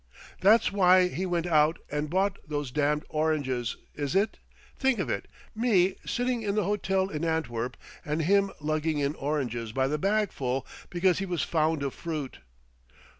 "That's 0.39 0.71
why 0.71 1.09
he 1.09 1.27
went 1.27 1.45
out 1.45 1.77
and 1.91 2.09
bought 2.09 2.39
those 2.49 2.71
damned 2.71 3.05
oranges, 3.09 3.77
is 3.93 4.15
it? 4.15 4.39
Think 4.75 4.97
of 4.97 5.11
it 5.11 5.27
me 5.53 5.95
sitting 6.07 6.41
in 6.41 6.55
the 6.55 6.63
hotel 6.63 7.09
in 7.09 7.23
Antwerp 7.23 7.77
and 8.03 8.23
him 8.23 8.49
lugging 8.59 8.97
in 8.97 9.13
oranges 9.13 9.73
by 9.73 9.87
the 9.87 9.99
bagful 9.99 10.65
because 10.89 11.19
he 11.19 11.27
was 11.27 11.43
fond 11.43 11.83
of 11.83 11.93
fruit! 11.93 12.39